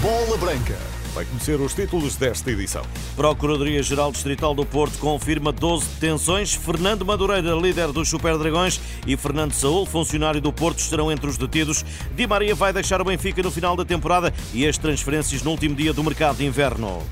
Bola 0.00 0.36
Branca. 0.36 0.76
Vai 1.14 1.24
conhecer 1.24 1.60
os 1.60 1.74
títulos 1.74 2.16
desta 2.16 2.50
edição. 2.50 2.82
Procuradoria-Geral 3.16 4.12
Distrital 4.12 4.54
do 4.54 4.64
Porto 4.64 4.98
confirma 4.98 5.50
12 5.50 5.86
detenções. 5.94 6.54
Fernando 6.54 7.04
Madureira, 7.04 7.54
líder 7.54 7.88
dos 7.88 8.08
Super 8.08 8.38
Dragões, 8.38 8.80
e 9.06 9.16
Fernando 9.16 9.52
Saúl, 9.52 9.84
funcionário 9.84 10.40
do 10.40 10.52
Porto, 10.52 10.78
estarão 10.78 11.10
entre 11.10 11.26
os 11.26 11.36
detidos. 11.36 11.84
Di 12.14 12.26
Maria 12.26 12.54
vai 12.54 12.72
deixar 12.72 13.00
o 13.00 13.04
Benfica 13.04 13.42
no 13.42 13.50
final 13.50 13.74
da 13.74 13.84
temporada 13.84 14.32
e 14.54 14.66
as 14.66 14.78
transferências 14.78 15.42
no 15.42 15.50
último 15.50 15.74
dia 15.74 15.92
do 15.92 16.04
mercado 16.04 16.36
de 16.36 16.46
inverno. 16.46 17.02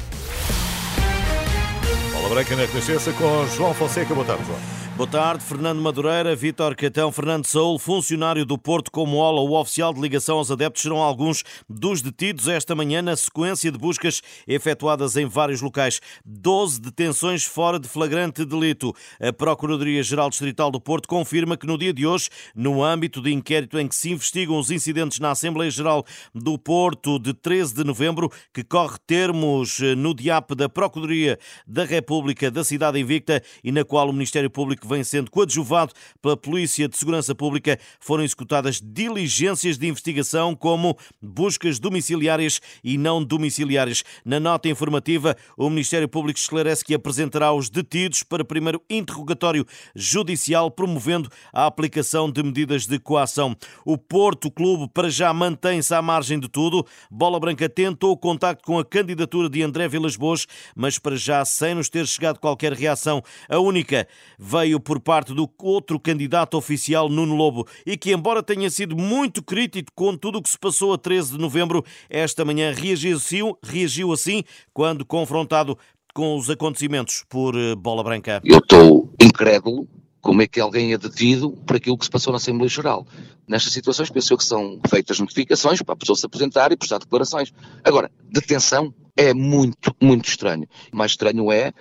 Bola 2.12 2.28
Branca 2.28 2.54
na 2.54 2.64
Renascença 2.64 3.12
com 3.12 3.46
João 3.56 3.74
Fonseca. 3.74 4.14
Boa 4.14 4.26
tarde, 4.26 4.44
João. 4.46 4.85
Boa 4.96 5.06
tarde, 5.06 5.44
Fernando 5.44 5.78
Madureira, 5.78 6.34
Vítor 6.34 6.74
Catão, 6.74 7.12
Fernando 7.12 7.44
Saúl, 7.44 7.78
funcionário 7.78 8.46
do 8.46 8.56
Porto 8.56 8.90
como 8.90 9.18
ola, 9.18 9.42
o 9.42 9.52
oficial 9.52 9.92
de 9.92 10.00
ligação 10.00 10.38
aos 10.38 10.50
adeptos, 10.50 10.80
serão 10.80 11.02
alguns 11.02 11.44
dos 11.68 12.00
detidos 12.00 12.48
esta 12.48 12.74
manhã 12.74 13.02
na 13.02 13.14
sequência 13.14 13.70
de 13.70 13.76
buscas 13.76 14.22
efetuadas 14.48 15.14
em 15.18 15.26
vários 15.26 15.60
locais. 15.60 16.00
Doze 16.24 16.80
detenções 16.80 17.44
fora 17.44 17.78
de 17.78 17.86
flagrante 17.86 18.42
delito. 18.42 18.94
A 19.20 19.30
Procuradoria-Geral 19.34 20.30
Distrital 20.30 20.70
do 20.70 20.80
Porto 20.80 21.06
confirma 21.06 21.58
que 21.58 21.66
no 21.66 21.76
dia 21.76 21.92
de 21.92 22.06
hoje, 22.06 22.30
no 22.54 22.82
âmbito 22.82 23.20
de 23.20 23.30
inquérito 23.30 23.78
em 23.78 23.86
que 23.86 23.94
se 23.94 24.10
investigam 24.10 24.58
os 24.58 24.70
incidentes 24.70 25.20
na 25.20 25.32
Assembleia 25.32 25.70
Geral 25.70 26.06
do 26.34 26.58
Porto 26.58 27.18
de 27.18 27.34
13 27.34 27.74
de 27.74 27.84
novembro, 27.84 28.32
que 28.50 28.64
corre 28.64 28.96
termos 29.06 29.78
eh, 29.78 29.94
no 29.94 30.14
DIAP 30.14 30.54
da 30.54 30.70
Procuradoria 30.70 31.38
da 31.66 31.84
República 31.84 32.50
da 32.50 32.64
Cidade 32.64 32.98
Invicta 32.98 33.42
e 33.62 33.70
na 33.70 33.84
qual 33.84 34.08
o 34.08 34.12
Ministério 34.12 34.48
Público 34.48 34.85
que 34.86 34.94
vem 34.94 35.02
sendo 35.02 35.30
coadjuvado 35.30 35.92
pela 36.22 36.36
Polícia 36.36 36.88
de 36.88 36.96
Segurança 36.96 37.34
Pública, 37.34 37.78
foram 37.98 38.22
executadas 38.22 38.80
diligências 38.80 39.76
de 39.76 39.88
investigação 39.88 40.54
como 40.54 40.96
buscas 41.20 41.78
domiciliárias 41.78 42.60
e 42.82 42.96
não 42.96 43.22
domiciliárias. 43.22 44.04
Na 44.24 44.38
nota 44.38 44.68
informativa, 44.68 45.36
o 45.56 45.68
Ministério 45.68 46.08
Público 46.08 46.38
esclarece 46.38 46.84
que 46.84 46.94
apresentará 46.94 47.52
os 47.52 47.68
detidos 47.68 48.22
para 48.22 48.44
primeiro 48.44 48.80
interrogatório 48.88 49.66
judicial, 49.94 50.70
promovendo 50.70 51.28
a 51.52 51.66
aplicação 51.66 52.30
de 52.30 52.42
medidas 52.42 52.86
de 52.86 52.98
coação. 52.98 53.56
O 53.84 53.98
Porto 53.98 54.50
Clube, 54.50 54.88
para 54.92 55.10
já, 55.10 55.32
mantém-se 55.32 55.94
à 55.94 56.00
margem 56.00 56.38
de 56.38 56.48
tudo. 56.48 56.86
Bola 57.10 57.40
Branca 57.40 57.68
tentou 57.68 58.12
o 58.12 58.16
contacto 58.16 58.64
com 58.64 58.78
a 58.78 58.84
candidatura 58.84 59.50
de 59.50 59.62
André 59.62 59.88
Vilas 59.88 60.16
Boas, 60.16 60.46
mas 60.74 60.98
para 60.98 61.16
já, 61.16 61.44
sem 61.44 61.74
nos 61.74 61.88
ter 61.88 62.06
chegado 62.06 62.38
qualquer 62.38 62.72
reação, 62.72 63.22
a 63.48 63.58
única 63.58 64.06
veio 64.38 64.75
veio 64.76 64.80
por 64.80 65.00
parte 65.00 65.34
do 65.34 65.48
outro 65.62 65.98
candidato 65.98 66.56
oficial, 66.56 67.08
Nuno 67.08 67.34
Lobo, 67.34 67.66
e 67.84 67.96
que, 67.96 68.12
embora 68.12 68.42
tenha 68.42 68.70
sido 68.70 68.96
muito 68.96 69.42
crítico 69.42 69.90
com 69.94 70.16
tudo 70.16 70.38
o 70.38 70.42
que 70.42 70.50
se 70.50 70.58
passou 70.58 70.92
a 70.92 70.98
13 70.98 71.32
de 71.32 71.38
novembro, 71.38 71.84
esta 72.08 72.44
manhã 72.44 72.72
reagiu, 72.72 73.18
reagiu 73.62 74.12
assim 74.12 74.42
quando 74.72 75.04
confrontado 75.04 75.76
com 76.14 76.36
os 76.36 76.48
acontecimentos 76.48 77.24
por 77.28 77.54
eh, 77.56 77.74
Bola 77.74 78.02
Branca. 78.02 78.40
Eu 78.44 78.58
estou 78.58 79.12
incrédulo 79.22 79.86
como 80.20 80.42
é 80.42 80.46
que 80.46 80.60
alguém 80.60 80.92
é 80.92 80.98
detido 80.98 81.52
por 81.66 81.76
aquilo 81.76 81.96
que 81.96 82.04
se 82.04 82.10
passou 82.10 82.32
na 82.32 82.38
Assembleia 82.38 82.68
Geral. 82.68 83.06
Nestas 83.46 83.72
situações, 83.72 84.10
penso 84.10 84.36
que 84.36 84.44
são 84.44 84.80
feitas 84.88 85.20
notificações 85.20 85.80
para 85.82 85.92
a 85.92 85.96
pessoa 85.96 86.16
se 86.16 86.26
apresentar 86.26 86.72
e 86.72 86.76
prestar 86.76 86.98
declarações. 86.98 87.52
Agora, 87.84 88.10
detenção 88.28 88.92
é 89.16 89.32
muito, 89.32 89.94
muito 90.00 90.28
estranho. 90.28 90.68
O 90.92 90.96
mais 90.96 91.12
estranho 91.12 91.50
é, 91.50 91.72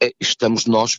é 0.00 0.12
estamos 0.20 0.66
nós 0.66 0.98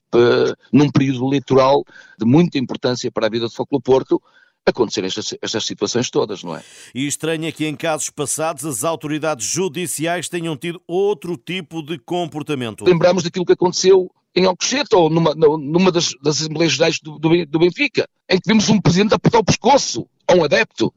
num 0.72 0.89
período 0.89 1.27
eleitoral 1.27 1.83
de 2.17 2.25
muita 2.25 2.58
importância 2.58 3.11
para 3.11 3.27
a 3.27 3.30
vida 3.30 3.45
do 3.45 3.53
Fóculo 3.53 3.81
Porto, 3.81 4.21
acontecerem 4.66 5.08
estas, 5.08 5.36
estas, 5.41 5.66
situações 5.66 6.09
todas, 6.09 6.44
não 6.44 6.55
é? 6.55 6.64
E 6.95 7.05
estranha 7.05 7.52
que 7.52 7.66
em 7.66 7.75
casos 7.75 8.09
passados 8.09 8.66
as 8.66 8.83
autoridades 8.83 9.45
judiciais 9.45 10.30
tenham 10.30 10.55
tido 10.55 10.81
outro 10.88 11.38
tipo 11.38 11.81
de 11.81 11.99
comportamento. 11.99 12.86
Lembramos 12.86 13.23
daquilo 13.23 13.45
que 13.45 13.53
aconteceu 13.53 14.09
em 14.36 14.45
Alcochete 14.45 14.95
ou 14.95 15.09
numa, 15.09 15.36
numa 15.36 15.92
das, 15.92 16.11
das 16.21 16.39
Assembleias 16.39 16.73
Gerais 16.73 16.99
do, 16.99 17.20
do, 17.20 17.45
do, 17.45 17.59
Benfica, 17.59 18.08
em 18.30 18.39
que 18.39 18.48
vimos 18.48 18.70
um 18.70 18.82
presidente 18.82 19.14
apertar 19.14 19.39
o 19.39 19.43
pescoço 19.43 20.08
a 20.27 20.33
um 20.33 20.43
adepto. 20.43 20.93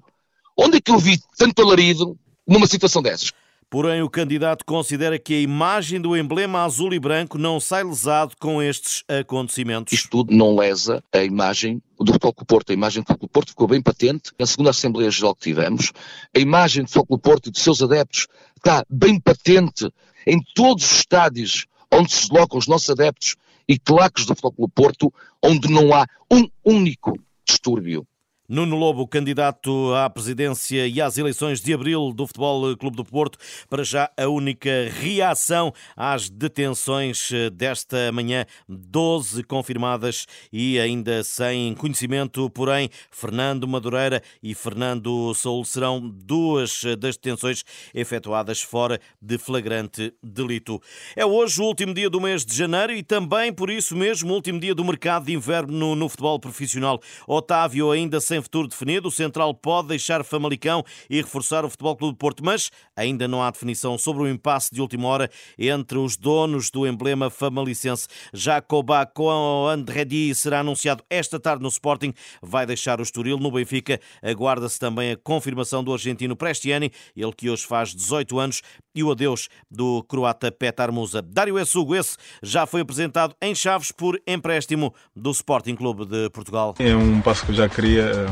Onde 0.56 0.78
é 0.78 0.80
que 0.80 0.90
eu 0.90 0.98
vi 0.98 1.18
tanto 1.36 1.60
alarido 1.60 2.16
numa 2.46 2.66
situação 2.66 3.02
dessas? 3.02 3.32
Porém, 3.68 4.00
o 4.00 4.08
candidato 4.08 4.64
considera 4.64 5.18
que 5.18 5.34
a 5.34 5.40
imagem 5.40 6.00
do 6.00 6.16
emblema 6.16 6.64
azul 6.64 6.94
e 6.94 7.00
branco 7.00 7.36
não 7.36 7.58
sai 7.58 7.82
lesado 7.82 8.36
com 8.38 8.62
estes 8.62 9.02
acontecimentos. 9.08 9.92
Isto 9.92 10.08
tudo 10.08 10.32
não 10.32 10.54
lesa 10.54 11.02
a 11.12 11.18
imagem 11.24 11.82
do 11.98 12.12
Futebol 12.12 12.32
Porto. 12.46 12.70
A 12.70 12.74
imagem 12.74 13.02
do 13.02 13.06
Futebol 13.06 13.28
Porto 13.28 13.48
ficou 13.50 13.66
bem 13.66 13.82
patente 13.82 14.30
na 14.38 14.46
segunda 14.46 14.70
Assembleia 14.70 15.10
Geral 15.10 15.34
que 15.34 15.42
tivemos. 15.42 15.92
A 16.34 16.38
imagem 16.38 16.84
do 16.84 16.90
Futebol 16.90 17.18
Porto 17.18 17.48
e 17.48 17.50
dos 17.50 17.60
seus 17.60 17.82
adeptos 17.82 18.28
está 18.56 18.84
bem 18.88 19.18
patente 19.18 19.90
em 20.24 20.40
todos 20.54 20.84
os 20.84 20.98
estádios 20.98 21.66
onde 21.92 22.12
se 22.12 22.28
deslocam 22.28 22.58
os 22.58 22.68
nossos 22.68 22.88
adeptos 22.90 23.34
e 23.68 23.76
claques 23.78 24.26
do 24.26 24.36
Futebol 24.36 24.68
Porto, 24.68 25.12
onde 25.42 25.68
não 25.68 25.92
há 25.92 26.06
um 26.30 26.48
único 26.64 27.18
distúrbio. 27.44 28.06
Nuno 28.48 28.76
Lobo, 28.76 29.08
candidato 29.08 29.92
à 29.94 30.08
presidência 30.08 30.86
e 30.86 31.00
às 31.00 31.18
eleições 31.18 31.60
de 31.60 31.74
abril 31.74 32.12
do 32.12 32.26
Futebol 32.26 32.76
Clube 32.76 32.96
do 32.96 33.04
Porto, 33.04 33.38
para 33.68 33.82
já 33.82 34.10
a 34.16 34.28
única 34.28 34.88
reação 35.00 35.72
às 35.96 36.30
detenções 36.30 37.30
desta 37.52 38.12
manhã, 38.12 38.46
12 38.68 39.42
confirmadas 39.42 40.26
e 40.52 40.78
ainda 40.78 41.24
sem 41.24 41.74
conhecimento, 41.74 42.48
porém, 42.50 42.88
Fernando 43.10 43.66
Madureira 43.66 44.22
e 44.42 44.54
Fernando 44.54 45.34
Saúl 45.34 45.64
serão 45.64 46.00
duas 46.00 46.82
das 46.98 47.16
detenções 47.16 47.64
efetuadas 47.92 48.62
fora 48.62 49.00
de 49.20 49.38
flagrante 49.38 50.14
delito. 50.22 50.80
É 51.16 51.26
hoje 51.26 51.60
o 51.60 51.64
último 51.64 51.92
dia 51.92 52.08
do 52.08 52.20
mês 52.20 52.44
de 52.44 52.56
janeiro 52.56 52.92
e 52.92 53.02
também, 53.02 53.52
por 53.52 53.70
isso 53.70 53.96
mesmo, 53.96 54.30
o 54.30 54.34
último 54.34 54.60
dia 54.60 54.74
do 54.74 54.84
mercado 54.84 55.26
de 55.26 55.32
inverno 55.32 55.72
no, 55.72 55.96
no 55.96 56.08
futebol 56.08 56.38
profissional. 56.38 57.00
Otávio 57.26 57.90
ainda 57.90 58.20
sem 58.20 58.35
sem 58.36 58.42
futuro 58.42 58.68
definido, 58.68 59.08
o 59.08 59.10
Central 59.10 59.54
pode 59.54 59.88
deixar 59.88 60.22
Famalicão 60.22 60.84
e 61.08 61.16
reforçar 61.16 61.64
o 61.64 61.70
Futebol 61.70 61.96
Clube 61.96 62.12
de 62.12 62.18
Porto, 62.18 62.44
mas 62.44 62.70
ainda 62.94 63.26
não 63.26 63.42
há 63.42 63.50
definição 63.50 63.96
sobre 63.96 64.24
o 64.24 64.28
impasse 64.28 64.74
de 64.74 64.80
última 64.80 65.08
hora 65.08 65.30
entre 65.58 65.96
os 65.96 66.18
donos 66.18 66.70
do 66.70 66.86
emblema 66.86 67.30
famalicense. 67.30 68.06
Jacobá 68.34 69.06
com 69.06 69.66
Andredi 69.66 70.34
será 70.34 70.60
anunciado 70.60 71.02
esta 71.08 71.40
tarde 71.40 71.62
no 71.62 71.68
Sporting, 71.68 72.12
vai 72.42 72.66
deixar 72.66 73.00
o 73.00 73.02
Estoril 73.02 73.38
no 73.38 73.50
Benfica. 73.50 73.98
Aguarda-se 74.22 74.78
também 74.78 75.12
a 75.12 75.16
confirmação 75.16 75.82
do 75.82 75.92
argentino 75.94 76.36
Prestiani, 76.36 76.92
ele 77.16 77.32
que 77.32 77.48
hoje 77.48 77.64
faz 77.64 77.94
18 77.94 78.38
anos, 78.38 78.62
e 78.94 79.04
o 79.04 79.10
adeus 79.10 79.48
do 79.70 80.02
croata 80.04 80.50
Petar 80.50 80.90
Musa. 80.90 81.20
Dário 81.20 81.58
Essugo, 81.58 81.94
esse 81.94 82.16
já 82.42 82.66
foi 82.66 82.80
apresentado 82.80 83.34
em 83.42 83.54
Chaves 83.54 83.92
por 83.92 84.18
empréstimo 84.26 84.94
do 85.14 85.30
Sporting 85.30 85.76
Clube 85.76 86.06
de 86.06 86.30
Portugal. 86.30 86.74
É 86.78 86.96
um 86.96 87.20
passo 87.20 87.44
que 87.44 87.52
eu 87.52 87.56
já 87.56 87.68
queria 87.68 88.25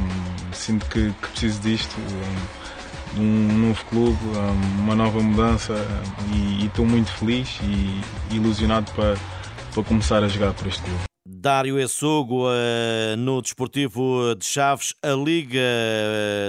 sinto 0.53 0.87
que, 0.87 1.12
que, 1.12 1.28
preciso 1.28 1.60
disto, 1.60 1.97
um, 3.16 3.21
um 3.21 3.69
novo 3.69 3.84
clube, 3.87 4.19
um, 4.25 4.81
uma 4.82 4.94
nova 4.94 5.21
mudança 5.21 5.75
e 6.32 6.66
estou 6.66 6.87
muito 6.87 7.10
feliz 7.12 7.59
e 7.62 8.00
ilusionado 8.34 8.91
para, 8.93 9.16
para 9.72 9.83
começar 9.83 10.22
a 10.22 10.28
jogar 10.28 10.53
por 10.54 10.66
este 10.66 10.83
clube. 10.83 11.13
Dário 11.26 11.80
Essugo 11.80 12.50
eh, 12.50 13.16
no 13.16 13.40
Desportivo 13.40 14.34
de 14.34 14.44
Chaves, 14.44 14.92
a 15.02 15.12
Liga 15.12 15.58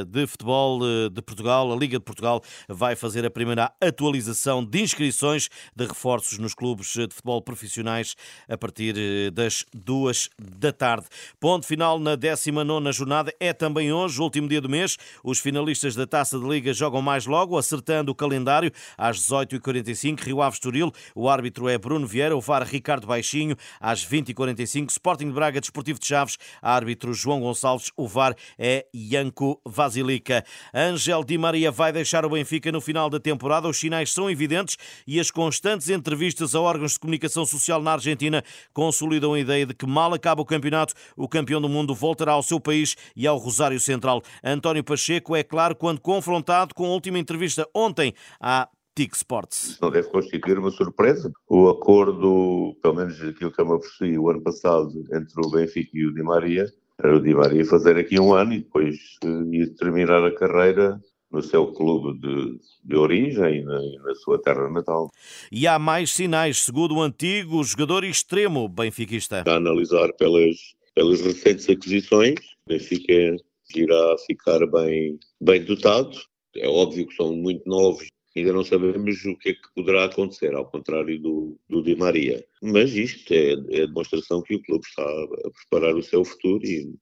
de 0.06 0.28
Futebol 0.28 0.82
eh, 0.84 1.10
de 1.10 1.22
Portugal, 1.22 1.72
a 1.72 1.76
Liga 1.78 1.98
de 1.98 2.04
Portugal, 2.04 2.44
vai 2.68 2.94
fazer 2.94 3.26
a 3.26 3.30
primeira 3.30 3.72
atualização 3.80 4.66
de 4.66 4.82
inscrições 4.82 5.48
de 5.74 5.86
reforços 5.86 6.38
nos 6.40 6.54
clubes 6.54 6.88
de 6.88 7.04
futebol 7.04 7.42
profissionais 7.42 8.16
a 8.50 8.58
partir 8.58 8.96
eh, 8.98 9.32
das 9.32 9.66
duas 9.74 10.30
da 10.38 10.74
tarde. 10.74 11.06
Ponto 11.40 11.66
final 11.66 11.98
na 11.98 12.18
19 12.18 12.92
jornada. 12.92 13.34
É 13.40 13.54
também 13.54 13.94
hoje, 13.94 14.20
último 14.20 14.50
dia 14.50 14.60
do 14.60 14.68
mês. 14.68 14.98
Os 15.24 15.40
finalistas 15.40 15.96
da 15.96 16.06
Taça 16.06 16.38
de 16.38 16.46
Liga 16.46 16.74
jogam 16.74 17.02
mais 17.02 17.26
logo, 17.26 17.58
acertando 17.58 18.12
o 18.12 18.16
calendário 18.16 18.70
às 18.98 19.22
18h45. 19.22 20.20
Rio 20.20 20.42
Ave 20.42 20.56
Estoril, 20.56 20.92
o 21.16 21.30
árbitro 21.30 21.70
é 21.70 21.78
Bruno 21.78 22.06
Vieira, 22.06 22.36
o 22.36 22.42
VAR 22.42 22.64
Ricardo 22.64 23.08
Baixinho, 23.08 23.56
às 23.80 24.06
20h45. 24.06 24.65
Sporting 24.66 25.28
de 25.28 25.34
Braga, 25.34 25.60
Desportivo 25.60 26.00
de 26.00 26.06
Chaves, 26.06 26.38
árbitro 26.62 27.14
João 27.14 27.40
Gonçalves, 27.40 27.92
o 27.96 28.08
VAR 28.08 28.36
é 28.58 28.86
Ianco 28.94 29.62
Vasilica. 29.66 30.44
Angel 30.74 31.24
Di 31.24 31.38
Maria 31.38 31.72
vai 31.72 31.92
deixar 31.92 32.26
o 32.26 32.30
Benfica 32.30 32.72
no 32.72 32.82
final 32.82 33.10
da 33.10 33.20
temporada, 33.20 33.68
os 33.68 33.78
sinais 33.78 34.12
são 34.12 34.30
evidentes 34.30 34.78
e 35.08 35.20
as 35.20 35.32
constantes 35.32 35.90
entrevistas 35.90 36.56
a 36.56 36.62
órgãos 36.62 36.94
de 36.94 37.00
comunicação 37.00 37.46
social 37.46 37.82
na 37.82 37.94
Argentina 37.94 38.44
consolidam 38.74 39.34
a 39.34 39.40
ideia 39.40 39.66
de 39.66 39.74
que 39.74 39.86
mal 39.86 40.14
acaba 40.14 40.42
o 40.42 40.46
campeonato, 40.46 40.94
o 41.16 41.28
campeão 41.28 41.62
do 41.62 41.70
mundo 41.70 41.94
voltará 41.94 42.34
ao 42.34 42.44
seu 42.44 42.60
país 42.60 42.96
e 43.16 43.28
ao 43.28 43.38
Rosário 43.38 43.80
Central. 43.80 44.22
António 44.44 44.84
Pacheco 44.84 45.36
é 45.36 45.44
claro 45.44 45.76
quando 45.76 46.02
confrontado 46.02 46.74
com 46.74 46.86
a 46.86 46.90
última 46.90 47.20
entrevista 47.20 47.68
ontem 47.74 48.14
à 48.40 48.68
TIC 48.96 49.16
Sports. 49.16 49.78
Não 49.82 49.92
deve 49.92 50.08
constituir 50.10 50.58
uma 50.58 50.72
surpresa. 50.72 51.32
O 51.50 51.68
acordo, 51.68 52.76
pelo 52.82 52.96
menos 52.96 53.22
aquilo 53.22 53.52
que 53.52 53.62
eu 53.62 53.66
me 53.66 53.76
apercebi 53.76 54.18
o 54.18 54.30
ano 54.30 54.42
passado, 54.42 55.04
entre 55.14 55.46
o 55.46 55.50
Benfica 55.50 55.92
e 55.94 56.06
o 56.06 56.14
Di 56.14 56.24
Maria, 56.24 56.66
era 56.98 57.18
o 57.18 57.22
Di 57.22 57.36
Maria 57.36 57.66
fazer 57.66 57.98
aqui 57.98 58.20
um 58.20 58.34
ano 58.34 58.54
e 58.54 58.60
depois 58.60 58.96
uh, 59.24 59.54
ir 59.54 59.76
terminar 59.76 60.24
a 60.24 60.34
carreira 60.34 61.00
no 61.30 61.42
seu 61.42 61.74
clube 61.74 62.18
de, 62.20 62.60
de 62.84 62.96
origem 62.96 63.60
e 63.60 63.64
na, 63.64 63.80
na, 63.80 64.16
sua 64.16 64.42
terra 64.42 64.70
natal. 64.70 65.12
E 65.52 65.68
há 65.68 65.78
mais 65.78 66.12
sinais, 66.12 66.64
segundo 66.64 66.96
o 66.96 67.02
antigo 67.02 67.62
jogador 67.64 68.06
extremo 68.06 68.70
benfiquista. 68.70 69.44
A 69.46 69.56
analisar 69.56 70.14
pelas, 70.14 70.56
pelas 70.94 71.20
recentes 71.20 71.70
aquisições, 71.70 72.40
o 72.66 72.70
Benfica 72.70 73.36
irá 73.76 74.16
ficar 74.26 74.66
bem, 74.68 75.20
bem 75.42 75.64
dotado. 75.66 76.18
É 76.56 76.70
óbvio 76.70 77.06
que 77.06 77.16
são 77.16 77.36
muito 77.36 77.68
novos, 77.68 78.08
ainda 78.36 78.54
não 78.54 78.64
sabemos 78.64 79.24
o 79.26 79.38
que 79.38 79.50
é 79.50 79.54
que 79.54 79.74
poderá 79.74 80.06
acontecer, 80.06 80.54
ao 80.54 80.66
contrário 80.66 81.20
do, 81.22 81.58
do 81.70 81.82
Di 81.82 81.96
Maria. 81.96 82.44
Mas 82.62 82.94
isto 82.94 83.34
é, 83.34 83.54
é 83.72 83.84
a 83.84 83.86
demonstração 83.88 84.42
que 84.42 84.56
o 84.56 84.62
clube 84.62 84.86
está 84.86 85.04
a 85.04 85.52
preparar 85.52 85.96
o 85.96 86.04
seu 86.04 86.24
futuro 86.26 86.66
e 86.66 86.94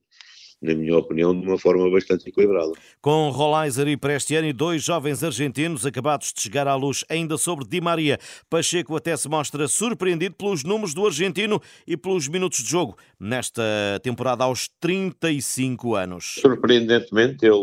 na 0.63 0.73
minha 0.73 0.97
opinião, 0.97 1.37
de 1.37 1.45
uma 1.45 1.57
forma 1.57 1.91
bastante 1.91 2.29
equilibrada. 2.29 2.71
Com 3.01 3.29
Rolaiser 3.29 3.85
e 3.89 3.97
Prestiani, 3.97 4.53
dois 4.53 4.81
jovens 4.81 5.21
argentinos 5.21 5.85
acabados 5.85 6.31
de 6.33 6.41
chegar 6.41 6.67
à 6.69 6.75
luz 6.75 7.03
ainda 7.09 7.37
sobre 7.37 7.67
Di 7.67 7.81
Maria, 7.81 8.17
Pacheco 8.49 8.95
até 8.95 9.15
se 9.17 9.27
mostra 9.27 9.67
surpreendido 9.67 10.35
pelos 10.35 10.63
números 10.63 10.93
do 10.93 11.05
argentino 11.05 11.61
e 11.85 11.97
pelos 11.97 12.29
minutos 12.29 12.59
de 12.59 12.69
jogo 12.69 12.95
nesta 13.19 13.61
temporada 14.01 14.45
aos 14.45 14.69
35 14.79 15.95
anos. 15.95 16.35
Surpreendentemente, 16.39 17.45
ele 17.45 17.53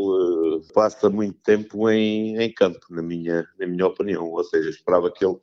passa 0.75 1.09
muito 1.09 1.39
tempo 1.43 1.89
em, 1.91 2.37
em 2.37 2.53
campo, 2.53 2.81
na 2.91 3.03
minha, 3.03 3.47
na 3.59 3.67
minha 3.67 3.87
opinião, 3.87 4.31
ou 4.31 4.45
seja, 4.45 4.71
esperava 4.71 5.11
que 5.11 5.25
ele 5.25 5.39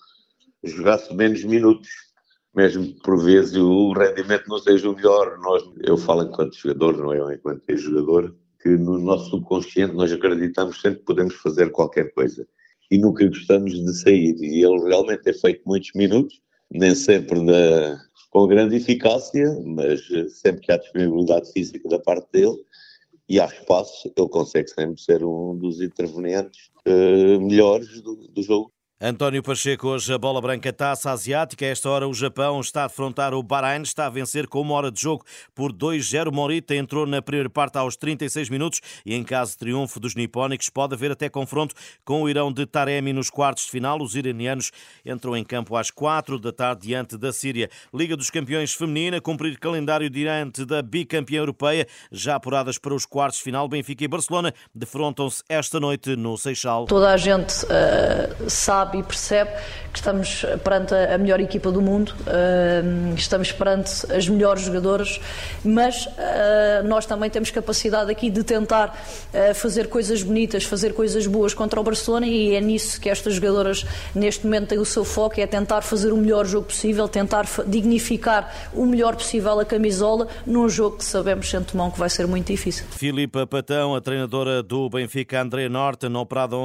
jogasse 0.64 1.14
menos 1.14 1.44
minutos 1.44 2.08
mesmo 2.58 2.88
que 2.88 3.00
por 3.02 3.24
vezes 3.24 3.56
o 3.56 3.94
rendimento 3.94 4.50
não 4.50 4.58
seja 4.58 4.90
o 4.90 4.96
melhor. 4.96 5.38
Nós, 5.38 5.64
eu 5.84 5.96
falo 5.96 6.24
enquanto 6.24 6.58
jogador, 6.58 6.98
não 6.98 7.30
é 7.30 7.36
enquanto 7.36 7.78
jogador, 7.78 8.36
que 8.60 8.70
no 8.70 8.98
nosso 8.98 9.30
subconsciente 9.30 9.94
nós 9.94 10.12
acreditamos 10.12 10.82
sempre 10.82 11.00
que 11.00 11.06
podemos 11.06 11.36
fazer 11.36 11.72
qualquer 11.72 12.12
coisa 12.14 12.48
e 12.90 12.98
nunca 12.98 13.28
gostamos 13.28 13.74
de 13.74 13.94
sair. 13.94 14.36
E 14.42 14.66
ele 14.66 14.90
realmente 14.90 15.22
tem 15.22 15.34
feito 15.36 15.62
muitos 15.68 15.92
minutos, 15.94 16.42
nem 16.72 16.96
sempre 16.96 17.46
da, 17.46 18.00
com 18.32 18.48
grande 18.48 18.78
eficácia, 18.78 19.56
mas 19.64 20.02
sempre 20.30 20.62
que 20.62 20.72
há 20.72 20.78
disponibilidade 20.78 21.52
física 21.52 21.88
da 21.88 22.00
parte 22.00 22.28
dele 22.32 22.58
e 23.30 23.40
há 23.40 23.46
espaço, 23.46 24.12
ele 24.16 24.30
consegue 24.30 24.70
sempre 24.70 25.02
ser 25.02 25.24
um 25.24 25.56
dos 25.58 25.82
intervenientes 25.82 26.70
uh, 26.88 27.42
melhores 27.42 28.02
do, 28.02 28.16
do 28.28 28.42
jogo. 28.42 28.72
António 29.00 29.44
Pacheco, 29.44 29.90
hoje 29.90 30.12
a 30.12 30.18
bola 30.18 30.42
branca 30.42 30.74
taça 30.74 31.12
asiática. 31.12 31.64
A 31.64 31.68
esta 31.68 31.88
hora 31.88 32.08
o 32.08 32.14
Japão 32.16 32.60
está 32.60 32.82
a 32.82 32.86
afrontar 32.86 33.32
o 33.32 33.44
Bahrein, 33.44 33.84
está 33.84 34.08
a 34.08 34.10
vencer 34.10 34.48
com 34.48 34.60
uma 34.60 34.74
hora 34.74 34.92
de 34.92 35.00
jogo 35.00 35.24
por 35.54 35.72
2-0. 35.72 36.32
Morita 36.32 36.74
entrou 36.74 37.06
na 37.06 37.22
primeira 37.22 37.48
parte 37.48 37.78
aos 37.78 37.96
36 37.96 38.50
minutos 38.50 38.82
e 39.06 39.14
em 39.14 39.24
caso 39.24 39.52
de 39.52 39.60
triunfo 39.60 40.00
dos 40.00 40.16
nipónicos 40.16 40.68
pode 40.70 40.96
haver 40.96 41.12
até 41.12 41.30
confronto 41.30 41.76
com 42.04 42.24
o 42.24 42.30
Irão 42.30 42.52
de 42.52 42.66
Taremi 42.66 43.14
nos 43.14 43.30
quartos 43.30 43.66
de 43.66 43.70
final. 43.70 44.02
Os 44.02 44.16
iranianos 44.16 44.72
entram 45.06 45.38
em 45.38 45.44
campo 45.44 45.76
às 45.76 45.92
4 45.92 46.40
da 46.40 46.52
tarde 46.52 46.88
diante 46.88 47.20
da 47.20 47.32
Síria. 47.32 47.70
Liga 47.94 48.18
dos 48.18 48.32
Campeões 48.32 48.74
Feminina, 48.74 49.22
cumprir 49.22 49.60
calendário 49.60 50.10
diante 50.10 50.66
da 50.66 50.82
bicampeã 50.82 51.38
europeia, 51.38 51.86
já 52.12 52.34
apuradas 52.34 52.80
para 52.80 52.96
os 52.96 53.06
quartos 53.06 53.38
de 53.38 53.44
final. 53.44 53.68
Benfica 53.68 54.04
e 54.04 54.08
Barcelona 54.08 54.52
defrontam-se 54.74 55.44
esta 55.48 55.80
noite 55.80 56.16
no 56.16 56.36
Seixal. 56.36 56.88
Toda 56.88 57.12
a 57.12 57.18
gente 57.18 57.64
uh, 57.66 58.50
sabe 58.50 58.87
sabe 58.88 59.00
e 59.00 59.04
percebe 59.04 59.52
que 59.92 60.00
estamos 60.00 60.46
perante 60.64 60.94
a 60.94 61.18
melhor 61.18 61.40
equipa 61.40 61.72
do 61.72 61.82
mundo, 61.82 62.14
uh, 62.22 63.16
estamos 63.16 63.52
perante 63.52 63.92
as 64.14 64.28
melhores 64.28 64.64
jogadoras, 64.64 65.20
mas 65.64 66.06
uh, 66.06 66.88
nós 66.88 67.06
também 67.06 67.30
temos 67.30 67.50
capacidade 67.50 68.12
aqui 68.12 68.30
de 68.30 68.44
tentar 68.44 68.90
uh, 69.34 69.56
fazer 69.56 69.88
coisas 69.88 70.22
bonitas, 70.22 70.64
fazer 70.64 70.94
coisas 70.94 71.26
boas 71.26 71.54
contra 71.54 71.80
o 71.80 71.84
Barcelona 71.84 72.28
e 72.28 72.54
é 72.54 72.62
nisso 72.62 73.02
que 73.02 73.10
estas 73.10 73.36
jogadoras 73.36 73.86
neste 74.14 74.46
momento 74.46 74.68
têm 74.68 74.78
o 74.78 74.86
seu 74.86 75.04
foco, 75.04 75.40
é 75.40 75.48
tentar 75.48 75.82
fazer 75.82 76.14
o 76.14 76.18
melhor 76.18 76.46
jogo 76.46 76.68
possível, 76.68 77.08
tentar 77.08 77.46
dignificar 77.66 78.70
o 78.74 78.86
melhor 78.86 79.16
possível 79.16 79.60
a 79.60 79.66
camisola 79.66 80.28
num 80.46 80.70
jogo 80.70 80.98
que 80.98 81.06
sabemos, 81.06 81.50
sem 81.50 81.62
tomão, 81.64 81.90
que 81.90 81.98
vai 81.98 82.10
ser 82.10 82.28
muito 82.28 82.48
difícil. 82.48 82.86
Filipa 82.92 83.48
Patão, 83.48 83.96
a 83.96 84.02
treinadora 84.02 84.62
do 84.62 84.90
Benfica, 84.90 85.42
André 85.42 85.68
Norton, 85.70 86.14
operada 86.16 86.56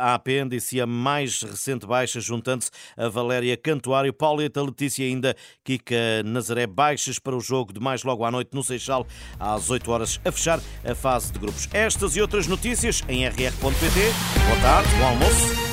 a 0.00 0.14
apêndice 0.14 0.80
a 0.80 0.86
mais 0.86 1.44
recente 1.66 1.86
baixa, 1.86 2.20
juntando-se 2.20 2.70
a 2.96 3.08
Valéria 3.08 3.56
Cantuário, 3.56 4.12
Pauleta 4.12 4.62
Letícia 4.62 5.04
ainda 5.04 5.34
Kika 5.64 6.22
Nazaré, 6.24 6.66
baixas 6.66 7.18
para 7.18 7.36
o 7.36 7.40
jogo 7.40 7.72
de 7.72 7.80
mais 7.80 8.04
logo 8.04 8.24
à 8.24 8.30
noite 8.30 8.50
no 8.54 8.62
Seixal, 8.62 9.06
às 9.38 9.68
8 9.68 9.90
horas, 9.90 10.20
a 10.24 10.30
fechar 10.30 10.60
a 10.84 10.94
fase 10.94 11.32
de 11.32 11.38
grupos. 11.38 11.68
Estas 11.72 12.14
e 12.16 12.20
outras 12.20 12.46
notícias 12.46 13.02
em 13.08 13.26
rr.pt. 13.26 13.60
Boa 13.60 14.60
tarde, 14.62 14.88
bom 14.96 15.06
almoço. 15.06 15.65